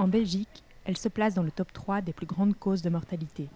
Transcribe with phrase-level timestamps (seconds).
[0.00, 3.48] En Belgique, elle se place dans le top 3 des plus grandes causes de mortalité.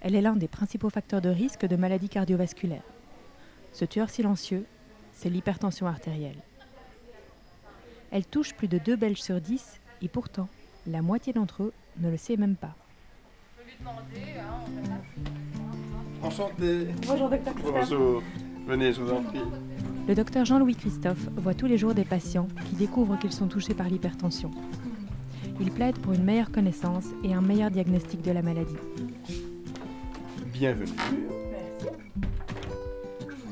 [0.00, 2.82] Elle est l'un des principaux facteurs de risque de maladies cardiovasculaires.
[3.72, 4.66] Ce tueur silencieux,
[5.12, 6.42] c'est l'hypertension artérielle.
[8.10, 10.48] Elle touche plus de 2 Belges sur 10 et pourtant,
[10.88, 12.74] la moitié d'entre eux ne le sait même pas.
[16.24, 16.88] Enchanté.
[17.06, 18.22] Bonjour docteur Bonjour.
[18.66, 19.38] Venez, je vous en prie.
[20.08, 23.74] Le docteur Jean-Louis Christophe voit tous les jours des patients qui découvrent qu'ils sont touchés
[23.74, 24.50] par l'hypertension.
[25.60, 28.76] Il plaide pour une meilleure connaissance et un meilleur diagnostic de la maladie.
[30.54, 30.90] Bienvenue.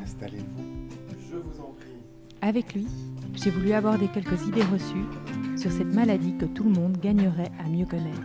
[0.03, 0.65] Installez-vous.
[1.31, 2.01] Je vous en prie.
[2.41, 2.87] Avec lui,
[3.35, 7.69] j'ai voulu aborder quelques idées reçues sur cette maladie que tout le monde gagnerait à
[7.69, 8.23] mieux connaître.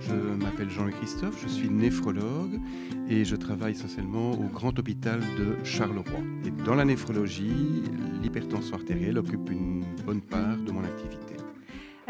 [0.00, 2.60] Je m'appelle Jean-Luc Christophe, je suis néphrologue
[3.08, 6.20] et je travaille essentiellement au grand hôpital de Charleroi.
[6.44, 7.84] Et dans la néphrologie,
[8.22, 11.39] l'hypertension artérielle occupe une bonne part de mon activité.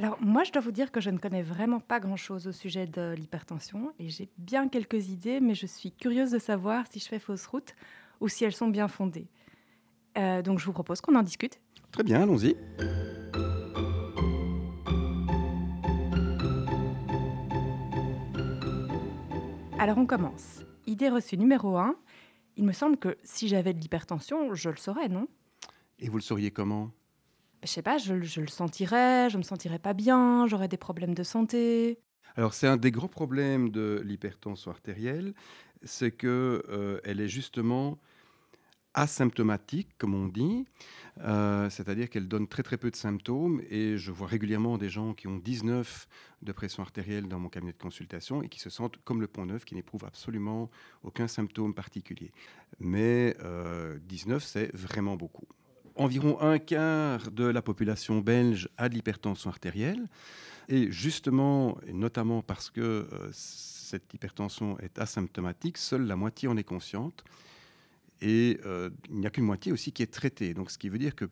[0.02, 2.86] Alors moi, je dois vous dire que je ne connais vraiment pas grand-chose au sujet
[2.86, 7.06] de l'hypertension et j'ai bien quelques idées, mais je suis curieuse de savoir si je
[7.06, 7.74] fais fausse route
[8.22, 9.28] ou si elles sont bien fondées.
[10.16, 11.60] Euh, donc je vous propose qu'on en discute.
[11.92, 12.56] Très bien, allons-y.
[19.78, 20.64] Alors on commence.
[20.86, 21.94] Idée reçue numéro 1.
[22.56, 25.28] Il me semble que si j'avais de l'hypertension, je le saurais, non?
[25.98, 26.90] Et vous le sauriez comment?
[27.62, 31.22] Je sais pas, je, le sentirais, je me sentirais pas bien, j'aurais des problèmes de
[31.22, 31.98] santé.
[32.36, 35.34] Alors c'est un des gros problèmes de l'hypertension artérielle,
[35.82, 37.98] c'est que euh, elle est justement
[38.94, 40.64] asymptomatique, comme on dit,
[41.20, 45.14] euh, c'est-à-dire qu'elle donne très très peu de symptômes et je vois régulièrement des gens
[45.14, 46.08] qui ont 19
[46.42, 49.46] de pression artérielle dans mon cabinet de consultation et qui se sentent comme le pont
[49.46, 50.70] neuf, qui n'éprouvent absolument
[51.04, 52.32] aucun symptôme particulier.
[52.80, 55.46] Mais euh, 19, c'est vraiment beaucoup.
[55.96, 60.08] Environ un quart de la population belge a de l'hypertension artérielle
[60.68, 66.56] et justement, et notamment parce que euh, cette hypertension est asymptomatique, seule la moitié en
[66.56, 67.24] est consciente.
[68.20, 70.54] Et euh, il n'y a qu'une moitié aussi qui est traitée.
[70.54, 71.28] Donc, ce qui veut dire qu'il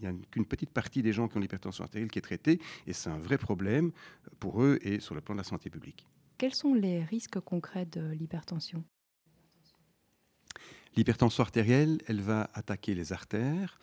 [0.00, 2.60] n'y a qu'une petite partie des gens qui ont l'hypertension artérielle qui est traitée.
[2.86, 3.92] Et c'est un vrai problème
[4.40, 6.06] pour eux et sur le plan de la santé publique.
[6.36, 8.84] Quels sont les risques concrets de l'hypertension?
[10.96, 13.78] L'hypertension artérielle, elle va attaquer les artères.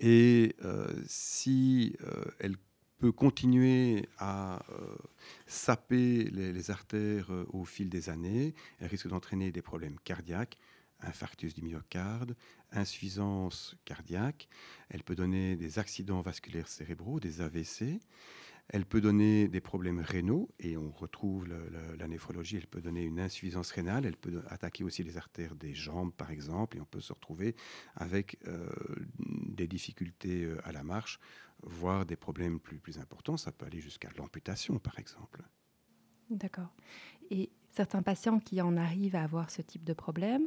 [0.00, 2.56] Et euh, si euh, elle
[2.98, 4.96] peut continuer à euh,
[5.46, 10.58] saper les, les artères au fil des années, elle risque d'entraîner des problèmes cardiaques,
[11.00, 12.34] infarctus du myocarde,
[12.72, 14.48] insuffisance cardiaque.
[14.88, 18.00] Elle peut donner des accidents vasculaires cérébraux, des AVC.
[18.72, 22.80] Elle peut donner des problèmes rénaux, et on retrouve le- le- la néphrologie, elle peut
[22.80, 26.80] donner une insuffisance rénale, elle peut attaquer aussi les artères des jambes, par exemple, et
[26.80, 27.56] on peut se retrouver
[27.96, 28.68] avec euh,
[29.18, 31.18] des difficultés euh, à la marche,
[31.64, 33.36] voire des problèmes plus, plus importants.
[33.36, 35.42] Ça peut aller jusqu'à l'amputation, par exemple.
[36.30, 36.72] D'accord.
[37.30, 40.46] Et certains patients qui en arrivent à avoir ce type de problème,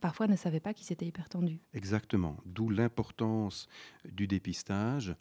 [0.00, 1.60] parfois ne savaient pas qu'ils étaient hypertendus.
[1.72, 3.68] Exactement, d'où l'importance
[4.04, 5.14] du dépistage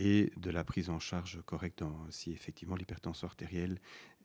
[0.00, 3.78] et de la prise en charge correcte dans- si effectivement l'hypertension artérielle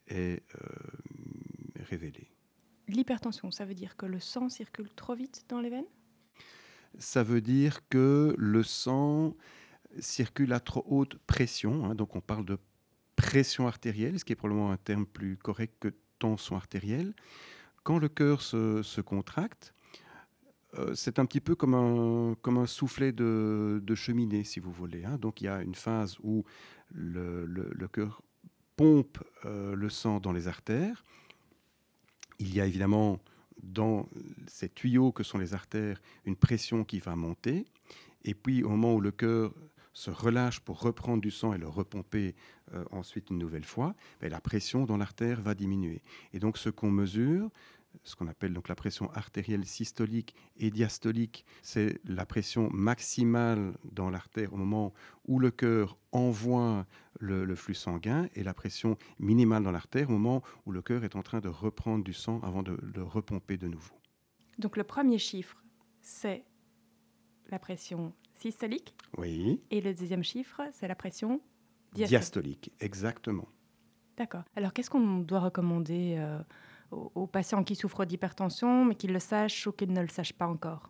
[0.08, 2.32] est euh, révélée.
[2.88, 5.92] L'hypertension, ça veut dire que le sang circule trop vite dans les veines?
[6.98, 9.36] Ça veut dire que le sang
[10.00, 12.58] circule à trop haute pression, hein, donc on parle de
[13.18, 17.14] pression artérielle, ce qui est probablement un terme plus correct que tension artérielle.
[17.84, 19.74] Quand le cœur se, se contracte,
[20.94, 25.06] c'est un petit peu comme un, soufflet de, cheminée, si vous voulez.
[25.06, 25.18] hein.
[25.18, 26.44] Donc il y a une phase où
[26.92, 28.22] le cœur
[28.76, 31.04] pompe euh, le sang dans les artères.
[32.40, 33.20] Il y a évidemment
[33.64, 34.10] dans
[34.48, 37.66] ces tuyaux que sont les artères une pression qui va monter.
[38.24, 39.54] Et puis au moment où le cœur
[39.94, 42.36] se relâche pour reprendre du sang et le repomper
[42.74, 46.02] euh, ensuite une nouvelle fois, ben, la pression dans l'artère va diminuer.
[46.34, 47.50] Et donc ce qu'on mesure,
[48.04, 54.10] ce qu'on appelle donc la pression artérielle systolique et diastolique, c'est la pression maximale dans
[54.10, 54.94] l'artère au moment
[55.28, 56.86] où le cœur envoie
[57.20, 61.04] le, le flux sanguin et la pression minimale dans l'artère au moment où le cœur
[61.04, 63.96] est en train de reprendre du sang avant de le repomper de nouveau.
[64.58, 65.64] Donc le premier chiffre,
[66.02, 66.44] c'est
[67.50, 68.96] la pression systolique.
[69.18, 71.42] Oui, Et le deuxième chiffre, c'est la pression
[71.94, 72.10] diastolique.
[72.10, 73.48] diastolique, exactement.
[74.18, 74.44] D'accord.
[74.56, 76.40] Alors qu'est-ce qu'on doit recommander euh,
[76.92, 80.48] aux, patients qui souffrent d'hypertension, mais qui le sachent ou qui ne le sachent pas
[80.48, 80.90] encore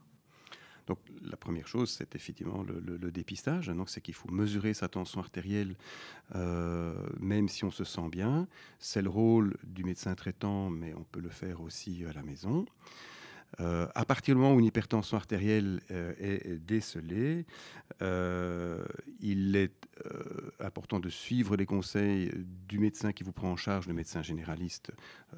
[0.88, 3.68] Donc la première chose, c'est effectivement le dépistage.
[3.68, 5.76] Donc c'est qu'il faut mesurer sa tension artérielle,
[6.36, 8.48] euh, même si on se sent bien.
[8.80, 12.66] C'est le rôle du médecin traitant, mais on peut le faire aussi à la maison.
[13.60, 17.46] Euh, à partir du moment où une hypertension artérielle euh, est décelée,
[18.02, 18.84] euh,
[19.22, 19.86] il est
[20.60, 22.30] important de suivre les conseils
[22.68, 24.92] du médecin qui vous prend en charge, le médecin généraliste,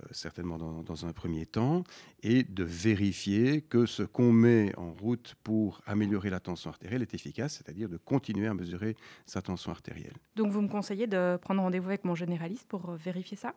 [0.10, 1.84] certainement dans, dans, un premier temps,
[2.24, 7.14] et de vérifier que ce qu'on met en route pour améliorer la tension artérielle est
[7.14, 8.96] efficace, c'est-à-dire de continuer à mesurer
[9.28, 10.16] sa tension artérielle.
[10.36, 13.54] Donc vous me conseillez de prendre rendez-vous avec mon généraliste pour vérifier ça?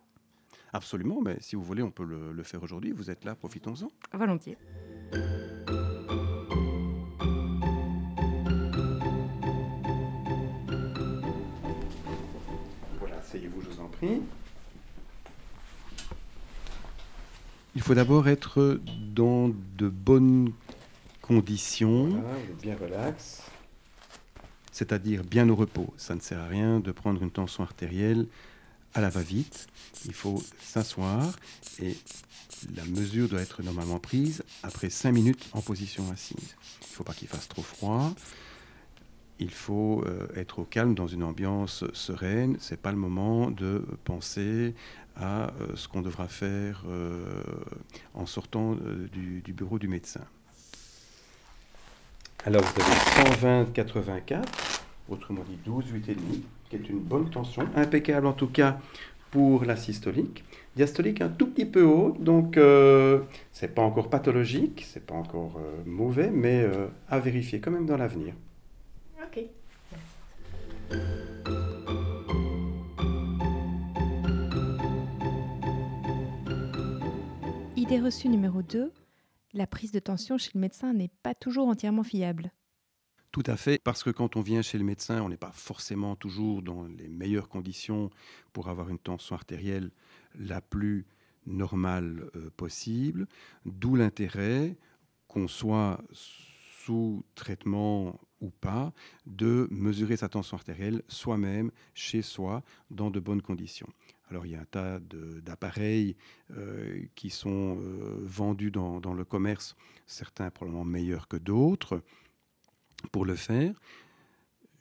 [0.73, 2.93] Absolument, mais si vous voulez, on peut le, faire aujourd'hui.
[2.93, 3.91] Vous êtes là, profitons-en.
[4.17, 4.57] Volontiers.
[12.99, 14.23] Voilà, asseyez-vous, je vous en prie.
[17.75, 18.81] Il faut d'abord être
[19.13, 20.53] dans de bonnes
[21.21, 22.09] conditions.
[22.09, 23.43] Voilà, vous êtes bien relax.
[24.71, 25.93] C'est-à-dire bien au repos.
[25.97, 28.27] Ça ne sert à rien de prendre une tension artérielle
[28.95, 29.69] à la va-vite.
[30.05, 31.37] Il faut s'asseoir
[31.83, 31.97] et
[32.75, 36.57] la mesure doit être normalement prise après 5 minutes en position assise.
[36.83, 38.13] Il ne faut pas qu'il fasse trop froid.
[39.39, 42.57] Il faut euh, être au calme dans une ambiance sereine.
[42.61, 44.75] Ce n'est pas le moment de penser
[45.17, 47.43] à euh, ce qu'on devra faire euh,
[48.15, 48.77] en sortant
[49.13, 50.25] du, du, bureau du médecin.
[52.45, 54.80] Alors vous avez 120, 84,
[55.11, 56.15] autrement dit 12, 8,5
[56.69, 58.79] qui est une bonne tension, impeccable en tout cas
[59.31, 60.45] pour la systolique.
[60.77, 63.21] Diastolique un tout petit peu haut, donc euh,
[63.53, 67.87] c'est pas encore pathologique, c'est pas encore euh, mauvais, mais euh, à vérifier quand même
[67.87, 68.35] dans l'avenir.
[69.23, 69.45] Ok.
[77.77, 78.93] Idée reçue numéro 2,
[79.55, 82.53] la prise de tension chez le médecin n'est pas toujours entièrement fiable.
[83.33, 86.17] Tout à fait, parce que quand on vient chez le médecin, on n'est pas forcément
[86.17, 88.11] toujours dans les meilleures conditions
[88.53, 89.93] pour avoir une tension artérielle
[90.37, 91.07] la plus
[91.47, 93.29] normale euh, possible,
[93.65, 94.77] d'où l'intérêt
[95.29, 98.93] qu'on soit sous traitement ou pas,
[99.27, 103.89] de mesurer sa tension artérielle soi-même, chez soi, dans de bonnes conditions.
[104.29, 106.17] Alors il y a un tas d'appareils
[106.57, 112.03] euh, qui sont euh, vendus dans, dans, le commerce, certains probablement meilleurs que d'autres
[113.09, 113.75] pour le faire.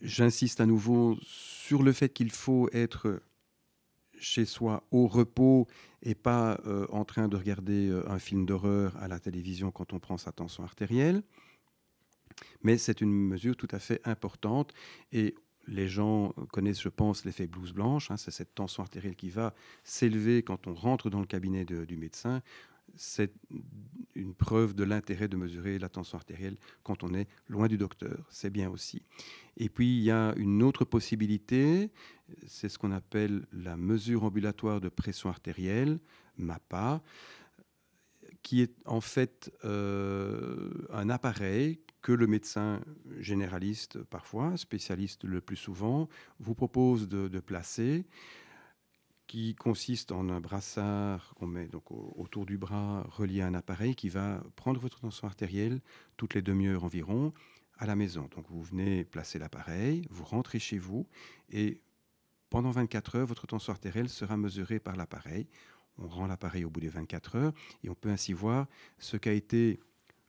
[0.01, 3.21] J'insiste à nouveau sur le fait qu'il faut être
[4.19, 5.67] chez soi au repos
[6.03, 9.93] et pas euh, en train de regarder euh, un film d'horreur à la télévision quand
[9.93, 11.23] on prend sa tension artérielle.
[12.63, 14.73] Mais c'est une mesure tout à fait importante
[15.11, 15.35] et
[15.67, 18.09] les gens connaissent, je pense, l'effet blouse blanche.
[18.11, 18.17] Hein.
[18.17, 22.41] c'est cette tension artérielle qui va s'élever quand on rentre dans le cabinet du médecin
[22.99, 23.31] c'est
[24.13, 28.27] une preuve de l'intérêt de mesurer la tension artérielle quand on est loin du docteur.
[28.29, 29.03] C'est bien aussi.
[29.55, 31.91] Et puis, il y a une autre possibilité,
[32.45, 35.99] c'est ce qu'on appelle la mesure ambulatoire de pression artérielle,
[36.37, 37.01] MAPA,
[38.43, 42.81] qui est en fait euh, un appareil que le médecin
[43.19, 46.09] généraliste, parfois, spécialiste le plus souvent,
[46.39, 48.05] vous propose de placer
[49.29, 53.93] qui consiste en un brassard qu'on met donc autour du bras relié à un appareil
[53.93, 55.81] qui va prendre votre tension artérielle
[56.17, 57.31] toutes les demi-heures environ
[57.77, 58.27] à la maison.
[58.35, 61.07] Donc vous venez placer l'appareil, vous rentrez chez vous
[61.49, 61.79] et
[62.49, 65.47] pendant 24 heures, votre tension artérielle sera mesurée par l'appareil.
[65.99, 67.53] On rend l'appareil au bout des 24 heures
[67.83, 68.65] et on peut ainsi voir
[68.97, 69.79] ce qui a été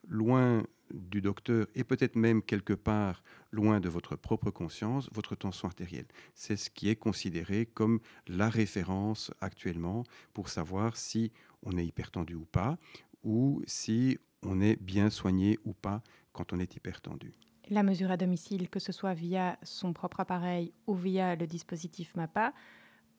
[0.07, 0.63] loin
[0.93, 6.07] du docteur et peut-être même quelque part loin de votre propre conscience, votre tension artérielle.
[6.33, 11.31] C'est ce qui est considéré comme la référence actuellement pour savoir si
[11.63, 12.77] on est hypertendu ou pas,
[13.23, 16.01] ou si on est bien soigné ou pas
[16.33, 17.33] quand on est hypertendu.
[17.69, 22.15] La mesure à domicile, que ce soit via son propre appareil ou via le dispositif
[22.15, 22.53] MAPA,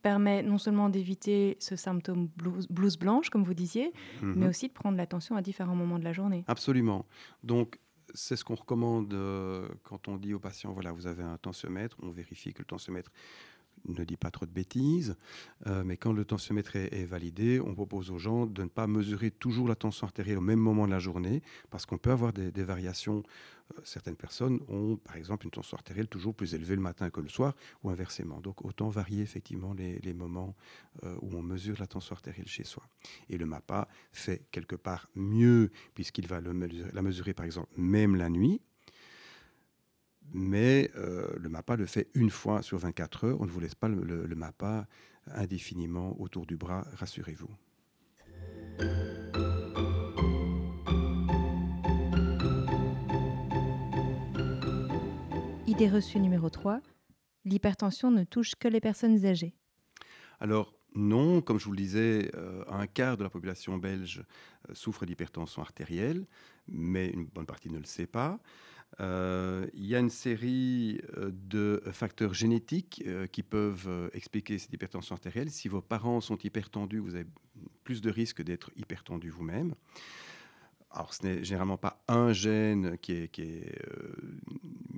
[0.03, 4.35] permet non seulement d'éviter ce symptôme blouse, blanche, comme vous disiez, mhm.
[4.37, 6.45] mais aussi de prendre l'attention à différents moments de la journée.
[6.49, 7.07] Absolument.
[7.43, 7.79] Donc,
[8.15, 11.97] c'est ce qu'on recommande euh, quand on dit aux patients, voilà, vous avez un tensiomètre,
[12.03, 13.11] on vérifie que le tensiomètre
[13.87, 15.17] ne dit pas trop de bêtises,
[15.67, 19.31] euh, mais quand le tensiomètre est, validé, on propose aux gens de ne pas mesurer
[19.31, 22.51] toujours la tension artérielle au même moment de la journée, parce qu'on peut avoir des,
[22.63, 23.23] variations.
[23.77, 27.21] Euh, certaines personnes ont, par exemple, une tension artérielle toujours plus élevée le matin que
[27.21, 28.41] le soir, ou inversement.
[28.41, 30.55] Donc autant varier effectivement les, moments
[31.05, 32.85] euh, où on mesure la tension artérielle chez soi.
[33.29, 38.29] Et le MAPA fait quelque part mieux, puisqu'il va la mesurer, par exemple, même la
[38.29, 38.61] nuit,
[40.33, 43.41] mais euh, le MAPA le fait une fois sur 24 heures.
[43.41, 44.87] On ne vous laisse pas le, MAPA
[45.27, 47.51] indéfiniment autour du bras, rassurez-vous.
[55.67, 56.81] Idée reçue numéro 3.
[57.45, 59.55] L'hypertension ne touche que les personnes âgées.
[60.41, 64.23] Alors, non, comme je vous le disais, euh, un quart de la population belge
[64.69, 66.27] euh, souffre d'hypertension artérielle,
[66.69, 68.39] mais une bonne partie ne le sait pas.
[69.01, 75.51] Euh, il y a une série de facteurs génétiques qui peuvent expliquer cette hypertension artérielle.
[75.51, 77.27] Si vos parents sont hypertendus, vous avez
[77.85, 79.75] plus de risques d'être hypertendu vous-même.
[80.95, 83.79] Alors, ce n'est généralement pas un gène qui est,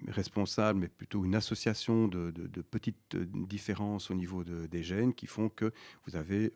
[0.09, 2.33] responsable, mais plutôt une association de,
[2.63, 5.73] petites différences au niveau des gènes qui font que
[6.07, 6.53] vous avez,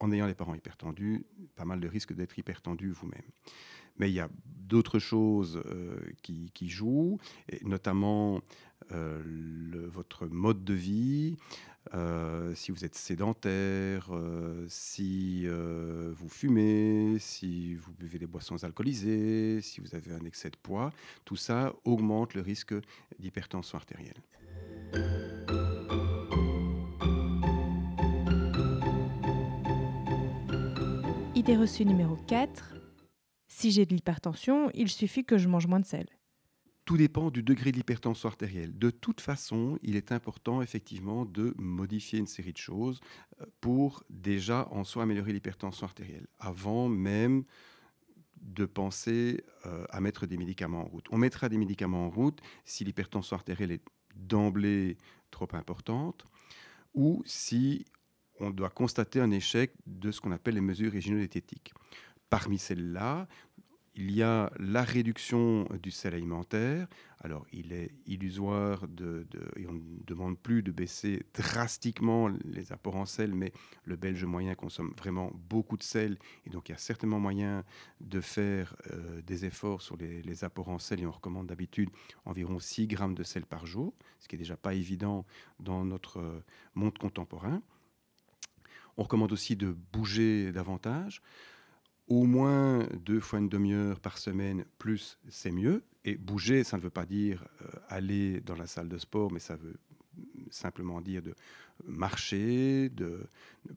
[0.00, 3.22] en ayant les parents hypertendus, pas mal de risques d'être hypertendu vous-même.
[3.98, 4.28] Mais il y a
[4.66, 7.18] d'autres choses euh, qui, jouent,
[7.62, 8.40] notamment
[8.92, 9.22] euh,
[9.92, 11.36] votre mode de vie,
[11.92, 14.10] euh, si vous êtes sédentaire,
[14.68, 20.56] si vous fumez, si vous buvez des boissons alcoolisées, si vous avez un excès de
[20.56, 20.92] poids,
[21.24, 22.74] tout ça augmente le risque
[23.18, 24.20] d'hypertension artérielle.
[31.34, 32.73] Idée reçue numéro 4.
[33.56, 36.08] Si j'ai de l'hypertension, il suffit que je mange moins de sel.
[36.84, 38.76] Tout dépend du degré de l'hypertension artérielle.
[38.76, 43.00] De toute façon, il est important effectivement de modifier une série de choses
[43.40, 47.44] euh, pour déjà en soi améliorer l'hypertension artérielle, avant même
[48.40, 51.06] de penser euh, à mettre des médicaments en route.
[51.12, 53.84] On mettra des médicaments en route si l'hypertension artérielle est
[54.16, 54.98] d'emblée
[55.30, 56.26] trop importante
[56.92, 57.84] ou si
[58.40, 61.72] on doit constater un échec de ce qu'on appelle les mesures régionodiététiques.
[62.30, 63.28] Parmi celles-là,
[63.96, 66.88] il y a la réduction du sel alimentaire.
[67.20, 69.26] Alors, il est illusoire de,
[69.56, 73.52] et on ne demande plus de baisser drastiquement les apports en sel, mais
[73.84, 77.64] le Belge moyen consomme vraiment beaucoup de sel, et donc il y a certainement moyen
[78.00, 81.88] de faire euh, des efforts sur les, apports en sel, et on recommande d'habitude
[82.24, 85.24] environ 6 grammes de sel par jour, ce qui n'est déjà pas évident
[85.60, 87.62] dans notre euh, monde contemporain.
[88.96, 91.22] On recommande aussi de bouger davantage
[92.08, 95.82] au moins deux fois une demi-heure par semaine, plus c'est mieux.
[96.04, 99.40] Et bouger, ça ne veut pas dire euh, aller dans la salle de sport, mais
[99.40, 99.76] ça veut
[100.50, 101.34] simplement dire de
[101.86, 103.26] marcher, de,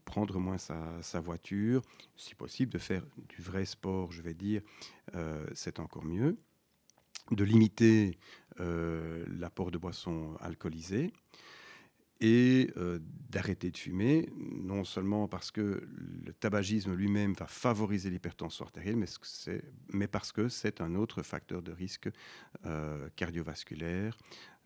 [0.06, 1.82] prendre moins sa, voiture,
[2.16, 4.62] si possible de faire du vrai sport, je vais dire,
[5.16, 6.38] euh, c'est encore mieux.
[7.32, 8.18] De limiter
[8.60, 11.12] euh, l'apport de boissons alcoolisées
[12.20, 15.88] et euh, d'arrêter de fumer, non seulement parce que
[16.26, 18.96] le tabagisme lui-même va favoriser l'hypertension artérielle,
[19.90, 22.10] mais, parce que c'est un autre facteur de risque
[22.66, 24.18] euh, cardiovasculaire.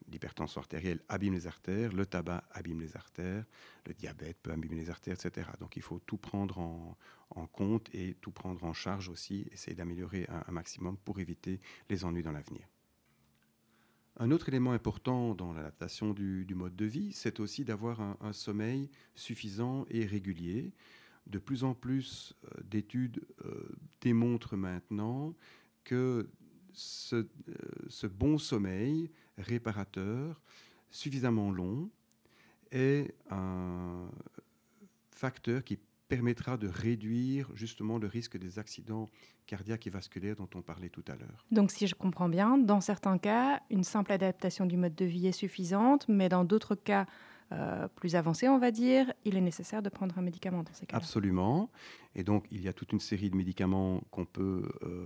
[0.07, 3.45] L'hypertension artérielle abîme les artères, le tabac abîme les artères,
[3.85, 5.47] le diabète peut abîmer les artères, etc.
[5.59, 10.27] Donc il faut tout prendre en, compte et tout prendre en charge aussi, essayer d'améliorer
[10.27, 12.67] un maximum pour éviter les ennuis dans l'avenir.
[14.21, 18.87] Un autre élément important dans l'adaptation du, mode de vie, c'est aussi d'avoir un, sommeil
[19.15, 20.73] suffisant et régulier.
[21.25, 23.67] De plus en plus euh, d'études euh,
[23.99, 25.33] démontrent maintenant
[25.83, 26.29] que
[26.71, 27.27] ce,
[27.89, 29.09] ce, bon sommeil
[29.39, 30.39] réparateur,
[30.91, 31.89] suffisamment long,
[32.69, 34.07] est un
[35.09, 35.79] facteur qui
[36.11, 39.09] permettra de réduire justement le risque des accidents
[39.47, 41.45] cardiaques et vasculaires dont on parlait tout à l'heure.
[41.51, 45.27] Donc si je comprends bien, dans certains cas, une simple adaptation du mode de vie
[45.27, 47.05] est suffisante, mais dans d'autres cas
[47.53, 50.85] euh, plus avancés, on va dire, il est nécessaire de prendre un médicament dans ces
[50.85, 51.01] cas-là.
[51.01, 51.69] Absolument.
[52.13, 55.05] Et donc il y a toute une série de médicaments qu'on peut euh,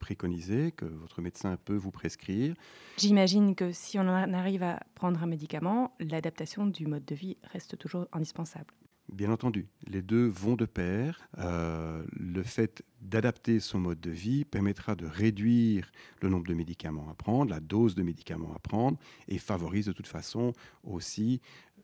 [0.00, 2.56] préconiser, que votre médecin peut vous prescrire.
[2.98, 7.78] J'imagine que si on arrive à prendre un médicament, l'adaptation du mode de vie reste
[7.78, 8.74] toujours indispensable.
[9.12, 11.28] Bien entendu, les deux vont de pair.
[11.36, 15.92] Euh, le fait d'adapter son mode de vie permettra de réduire
[16.22, 19.92] le nombre de médicaments à prendre, la dose de médicaments à prendre, et favorise de
[19.92, 21.42] toute façon aussi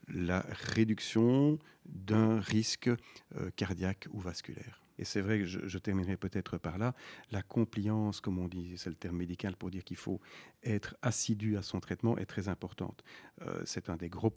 [0.08, 0.40] la
[0.74, 2.88] réduction d'un risque
[3.36, 4.82] euh, cardiaque ou vasculaire.
[4.96, 6.94] Et c'est vrai que je, terminerai peut-être par là.
[7.30, 10.18] La compliance, comme on dit, c'est le terme médical pour dire qu'il faut
[10.64, 13.04] être assidu à son traitement, est très importante.
[13.42, 14.32] Euh, c'est un des gros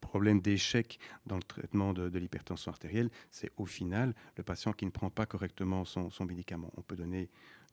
[0.00, 4.90] problème d'échec dans le traitement de, l'hypertension artérielle, c'est au final le patient qui ne
[4.90, 6.70] prend pas correctement son, médicament.
[6.76, 7.30] On peut donner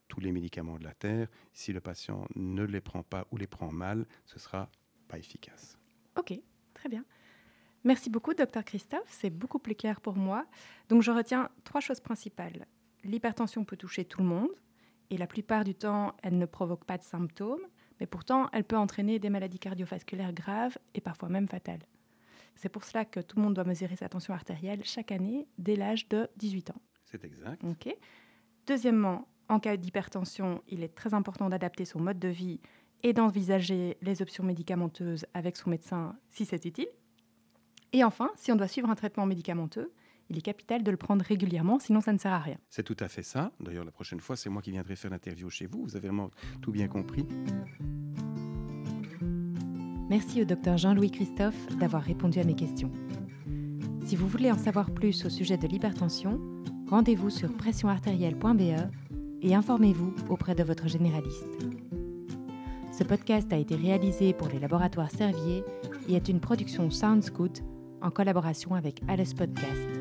[0.07, 1.27] tous les médicaments de la Terre.
[1.53, 4.69] Si le patient ne les prend pas ou les prend mal, ce sera
[5.07, 5.77] pas efficace.
[6.17, 6.33] Ok,
[6.73, 7.03] très bien.
[7.83, 9.07] Merci beaucoup, docteur Christophe.
[9.09, 10.45] C'est beaucoup plus clair pour moi.
[10.89, 12.65] Donc, je retiens trois choses principales.
[13.03, 14.49] L'hypertension peut toucher tout le monde
[15.09, 17.61] et la plupart du temps, elle ne provoque pas de symptômes,
[17.99, 21.85] mais pourtant, elle peut entraîner des maladies cardiovasculaires graves et parfois même fatales.
[22.57, 25.75] C'est pour cela que tout le monde doit mesurer sa tension artérielle chaque année dès
[25.75, 26.81] l'âge de 18 ans.
[27.05, 27.61] C'est exact.
[28.65, 32.59] Deuxièmement, en cas d'hypertension, il est très important d'adapter son mode de vie
[33.03, 36.89] et d'envisager les options médicamenteuses avec son médecin si c'est utile.
[37.93, 39.93] Et enfin, si on doit suivre un traitement médicamenteux,
[40.29, 42.57] il est capital de le prendre régulièrement, sinon ça ne sert à rien.
[42.69, 43.53] C'est tout à fait ça.
[43.61, 45.83] D'ailleurs, la prochaine fois, c'est moi qui viendrai faire l'interview chez vous.
[45.83, 46.29] Vous avez vraiment
[46.61, 47.25] tout bien compris.
[50.09, 52.91] Merci au docteur Jean-Louis Christophe d'avoir répondu à mes questions.
[54.05, 56.39] Si vous voulez en savoir plus au sujet de l'hypertension,
[56.89, 58.89] rendez-vous sur pressionartérielle.be
[59.41, 61.45] et informez-vous auprès de votre généraliste.
[62.97, 65.63] Ce podcast a été réalisé pour les laboratoires Servier
[66.07, 67.59] et est une production SoundsGood
[68.01, 69.96] en collaboration avec Alice Podcast.